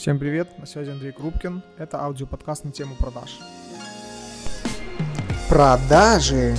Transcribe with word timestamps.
Всем 0.00 0.18
привет, 0.18 0.58
на 0.58 0.64
связи 0.64 0.88
Андрей 0.88 1.12
Крупкин. 1.12 1.62
Это 1.76 2.02
аудиоподкаст 2.02 2.64
на 2.64 2.72
тему 2.72 2.94
продаж. 2.98 3.38
Продажи. 5.50 6.54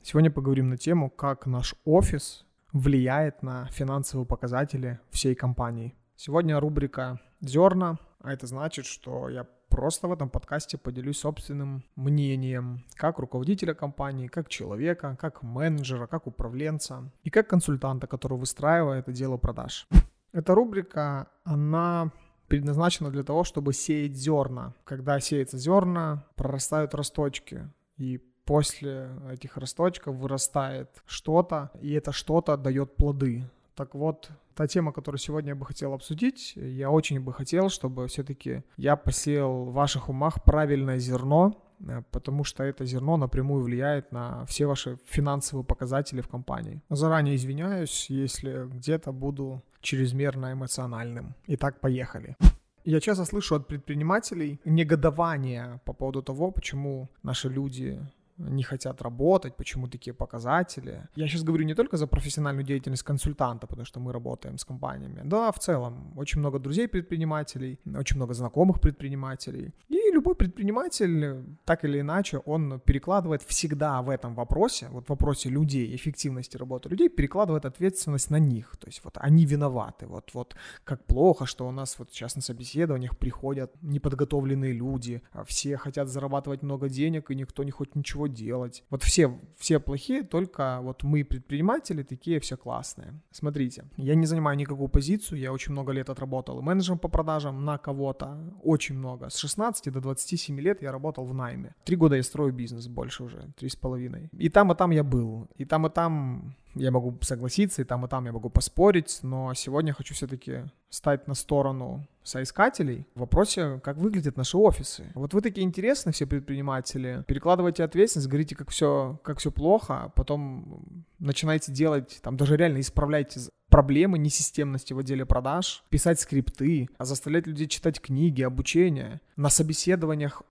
Сегодня 0.00 0.30
поговорим 0.30 0.70
на 0.70 0.78
тему, 0.78 1.10
как 1.10 1.44
наш 1.44 1.74
офис 1.84 2.46
влияет 2.72 3.42
на 3.42 3.66
финансовые 3.66 4.24
показатели 4.24 4.98
всей 5.10 5.34
компании. 5.34 5.94
Сегодня 6.16 6.58
рубрика 6.58 7.20
«Зерна», 7.42 7.98
а 8.22 8.32
это 8.32 8.46
значит, 8.46 8.86
что 8.86 9.28
я 9.28 9.46
просто 9.68 10.08
в 10.08 10.12
этом 10.14 10.30
подкасте 10.30 10.78
поделюсь 10.78 11.18
собственным 11.18 11.84
мнением, 11.96 12.82
как 12.94 13.18
руководителя 13.18 13.74
компании, 13.74 14.28
как 14.28 14.48
человека, 14.48 15.18
как 15.20 15.42
менеджера, 15.42 16.06
как 16.06 16.26
управленца 16.26 17.12
и 17.24 17.28
как 17.28 17.48
консультанта, 17.48 18.06
который 18.06 18.38
выстраивает 18.38 19.00
это 19.00 19.12
дело 19.12 19.36
продаж. 19.36 19.86
Эта 20.32 20.54
рубрика, 20.54 21.28
она 21.44 22.10
предназначена 22.52 23.10
для 23.10 23.22
того, 23.22 23.44
чтобы 23.44 23.72
сеять 23.72 24.14
зерна. 24.14 24.74
Когда 24.84 25.20
сеется 25.20 25.56
зерна, 25.56 26.26
прорастают 26.36 26.94
росточки. 26.94 27.70
И 27.96 28.20
после 28.44 29.08
этих 29.30 29.56
росточков 29.56 30.16
вырастает 30.16 30.88
что-то, 31.06 31.70
и 31.80 31.94
это 31.94 32.12
что-то 32.12 32.58
дает 32.58 32.94
плоды. 32.96 33.44
Так 33.74 33.94
вот, 33.94 34.30
та 34.54 34.66
тема, 34.66 34.92
которую 34.92 35.18
сегодня 35.18 35.52
я 35.52 35.54
бы 35.54 35.64
хотел 35.64 35.94
обсудить, 35.94 36.52
я 36.56 36.90
очень 36.90 37.20
бы 37.20 37.32
хотел, 37.32 37.70
чтобы 37.70 38.06
все-таки 38.06 38.62
я 38.76 38.96
посеял 38.96 39.64
в 39.64 39.72
ваших 39.72 40.10
умах 40.10 40.44
правильное 40.44 40.98
зерно, 40.98 41.54
э, 41.80 42.02
потому 42.10 42.44
что 42.44 42.64
это 42.64 42.84
зерно 42.84 43.16
напрямую 43.16 43.62
влияет 43.62 44.12
на 44.12 44.44
все 44.44 44.66
ваши 44.66 44.98
финансовые 45.06 45.64
показатели 45.64 46.20
в 46.20 46.28
компании. 46.28 46.82
Заранее 46.90 47.34
извиняюсь, 47.36 48.10
если 48.10 48.66
где-то 48.66 49.10
буду 49.12 49.62
чрезмерно 49.82 50.52
эмоциональным. 50.52 51.34
Итак, 51.48 51.80
поехали. 51.80 52.36
Я 52.84 53.00
часто 53.00 53.24
слышу 53.24 53.54
от 53.54 53.66
предпринимателей 53.66 54.58
негодование 54.64 55.80
по 55.84 55.92
поводу 55.92 56.22
того, 56.22 56.50
почему 56.50 57.08
наши 57.22 57.48
люди 57.48 58.00
не 58.38 58.62
хотят 58.62 59.02
работать, 59.02 59.56
почему 59.56 59.88
такие 59.88 60.12
показатели. 60.14 61.02
Я 61.16 61.28
сейчас 61.28 61.42
говорю 61.42 61.64
не 61.64 61.74
только 61.74 61.96
за 61.96 62.06
профессиональную 62.06 62.64
деятельность 62.64 63.02
консультанта, 63.02 63.66
потому 63.66 63.84
что 63.84 64.00
мы 64.00 64.12
работаем 64.12 64.58
с 64.58 64.64
компаниями. 64.64 65.20
Да, 65.24 65.50
в 65.52 65.58
целом, 65.58 66.12
очень 66.18 66.40
много 66.40 66.58
друзей 66.58 66.88
предпринимателей, 66.88 67.78
очень 67.98 68.16
много 68.16 68.34
знакомых 68.34 68.80
предпринимателей. 68.80 69.72
И 69.88 70.01
любой 70.12 70.34
предприниматель, 70.34 71.44
так 71.64 71.84
или 71.84 72.00
иначе, 72.00 72.38
он 72.38 72.80
перекладывает 72.80 73.42
всегда 73.42 74.02
в 74.02 74.10
этом 74.10 74.34
вопросе, 74.34 74.88
вот 74.90 75.06
в 75.06 75.08
вопросе 75.08 75.48
людей, 75.48 75.94
эффективности 75.94 76.56
работы 76.56 76.88
людей, 76.88 77.08
перекладывает 77.08 77.64
ответственность 77.64 78.30
на 78.30 78.38
них. 78.38 78.76
То 78.76 78.86
есть 78.86 79.02
вот 79.04 79.14
они 79.18 79.46
виноваты. 79.46 80.06
Вот, 80.06 80.30
вот 80.34 80.56
как 80.84 81.04
плохо, 81.04 81.46
что 81.46 81.66
у 81.66 81.70
нас 81.70 81.98
вот 81.98 82.10
сейчас 82.12 82.36
на 82.36 82.42
собеседованиях 82.42 83.16
приходят 83.18 83.74
неподготовленные 83.82 84.72
люди, 84.72 85.22
а 85.32 85.44
все 85.44 85.76
хотят 85.76 86.08
зарабатывать 86.08 86.62
много 86.62 86.88
денег, 86.88 87.30
и 87.30 87.34
никто 87.34 87.64
не 87.64 87.70
хочет 87.70 87.96
ничего 87.96 88.26
делать. 88.26 88.84
Вот 88.90 89.02
все, 89.02 89.38
все 89.56 89.80
плохие, 89.80 90.22
только 90.22 90.80
вот 90.82 91.02
мы, 91.02 91.24
предприниматели, 91.24 92.02
такие 92.02 92.38
все 92.40 92.56
классные. 92.56 93.20
Смотрите, 93.30 93.84
я 93.96 94.14
не 94.14 94.26
занимаю 94.26 94.56
никакую 94.56 94.88
позицию, 94.88 95.38
я 95.38 95.52
очень 95.52 95.72
много 95.72 95.92
лет 95.92 96.10
отработал 96.10 96.60
менеджером 96.62 96.98
по 96.98 97.08
продажам 97.08 97.64
на 97.64 97.78
кого-то, 97.78 98.38
очень 98.62 98.96
много, 98.96 99.30
с 99.30 99.36
16 99.36 99.92
до 99.92 100.01
27 100.02 100.60
лет 100.60 100.82
я 100.82 100.92
работал 100.92 101.24
в 101.24 101.34
найме. 101.34 101.74
Три 101.84 101.96
года 101.96 102.16
я 102.16 102.22
строю 102.22 102.52
бизнес, 102.52 102.88
больше 102.88 103.24
уже, 103.24 103.52
три 103.56 103.68
с 103.68 103.76
половиной. 103.76 104.28
И 104.38 104.48
там, 104.48 104.72
и 104.72 104.74
там 104.74 104.90
я 104.90 105.04
был. 105.04 105.48
И 105.56 105.64
там, 105.64 105.86
и 105.86 105.90
там 105.90 106.54
я 106.74 106.90
могу 106.90 107.16
согласиться, 107.20 107.82
и 107.82 107.84
там, 107.84 108.04
и 108.04 108.08
там 108.08 108.26
я 108.26 108.32
могу 108.32 108.50
поспорить, 108.50 109.20
но 109.22 109.54
сегодня 109.54 109.92
хочу 109.92 110.14
все-таки 110.14 110.64
стать 110.90 111.26
на 111.26 111.34
сторону 111.34 112.06
соискателей 112.22 113.06
в 113.14 113.20
вопросе, 113.20 113.80
как 113.82 113.96
выглядят 113.96 114.36
наши 114.36 114.56
офисы. 114.56 115.10
Вот 115.14 115.34
вы 115.34 115.40
такие 115.40 115.64
интересные 115.66 116.12
все 116.12 116.26
предприниматели, 116.26 117.24
перекладываете 117.26 117.84
ответственность, 117.84 118.28
говорите, 118.28 118.54
как 118.54 118.70
все, 118.70 119.18
как 119.24 119.38
все 119.38 119.50
плохо, 119.50 120.04
а 120.04 120.08
потом 120.10 121.04
начинаете 121.18 121.72
делать, 121.72 122.20
там 122.22 122.36
даже 122.36 122.56
реально 122.56 122.80
исправляете 122.80 123.40
проблемы 123.72 124.18
несистемности 124.18 124.92
в 124.92 124.98
отделе 124.98 125.24
продаж, 125.24 125.82
писать 125.88 126.20
скрипты, 126.20 126.90
а 126.98 127.06
заставлять 127.06 127.46
людей 127.46 127.66
читать 127.66 128.00
книги, 128.00 128.42
обучение. 128.42 129.22
На 129.34 129.48
собеседованиях 129.48 130.42